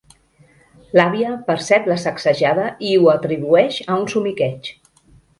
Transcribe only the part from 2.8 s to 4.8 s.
i ho atribueix a un somiqueig.